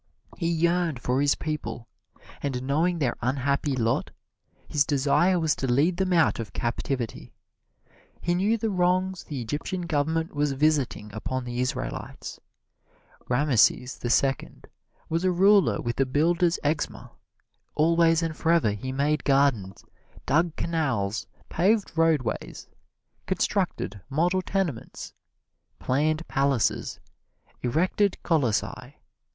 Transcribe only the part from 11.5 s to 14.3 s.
Israelites. Rameses the